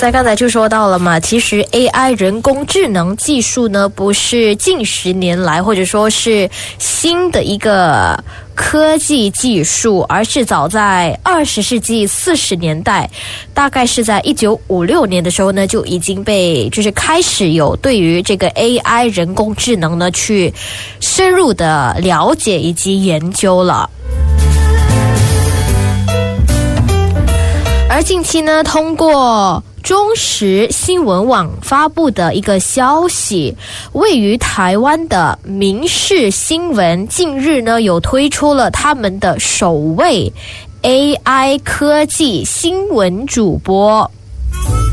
[0.00, 6.48] 在刚才就说到了嘛，其实 AI 人工智能技术呢，不是近十年来或者说是
[6.78, 8.16] 新的一个
[8.54, 13.10] 科技技术，而是早在二十世纪四十年代，
[13.52, 20.54] 大概是在一九五六年的时候呢，就已经被就是开始有对于这个 AI 人工智能呢去
[21.00, 23.90] 深入的了解以及研究了。
[27.90, 33.56] 而近期呢，通过中时新闻网发布的一个消息，
[33.92, 40.30] 位于台湾的民事新闻近日呢，有推出了他们的首位
[40.82, 44.10] AI 科技新闻主播。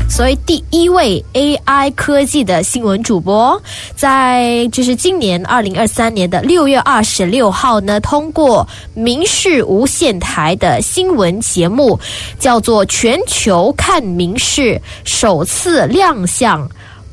[0.08, 3.60] 所以，第一位 AI 科技的新闻主播，
[3.94, 12.00] 在就是今年二零二三年的六月二十六号呢，通过民视无线台的新闻节目，
[12.38, 14.74] 叫做《全球看民视》，
[15.04, 16.66] 首次亮相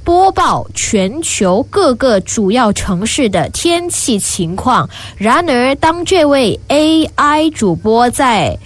[0.05, 4.89] 播报全球各个主要城市的天气情况。
[5.17, 8.57] 然而，当这位 AI 主播在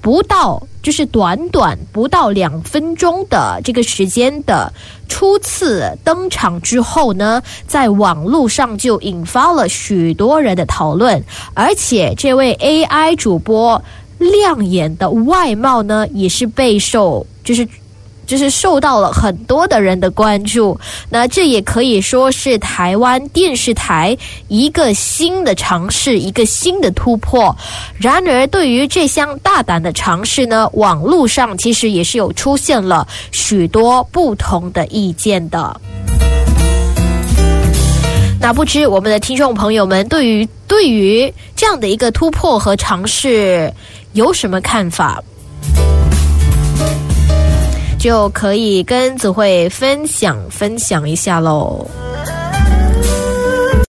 [0.00, 0.60] 不到。
[0.82, 4.72] 就是短短不到两分钟的这个时间的
[5.08, 11.22] 初次登场之后呢，在网络上就引发了许多人的讨论，
[11.54, 13.82] 而且这位 AI 主播
[14.18, 17.68] 亮眼的外貌呢，也是备受就是。
[18.30, 20.78] 就是受到了很多的人的关注，
[21.08, 27.56] 那这也可以说是台湾电视台一个新的尝试，一个新的突破。
[27.98, 35.80] 然而，对于这项大胆的尝试呢，网络上其实也是有出现了许多不同的意见的。
[38.40, 43.74] 那不知我们的听众朋友们对于对于这样的一个突破和尝试
[44.12, 45.20] 有什么看法？
[48.00, 51.86] 就可以跟子慧分享分享一下喽。